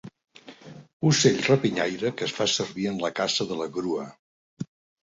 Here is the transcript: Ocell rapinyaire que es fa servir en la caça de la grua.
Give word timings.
Ocell 1.09 1.43
rapinyaire 1.49 2.13
que 2.17 2.27
es 2.31 2.35
fa 2.39 2.49
servir 2.55 2.89
en 2.95 3.01
la 3.07 3.15
caça 3.21 3.53
de 3.53 3.61
la 3.63 3.71
grua. 3.79 4.13